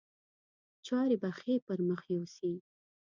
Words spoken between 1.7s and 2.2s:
مخ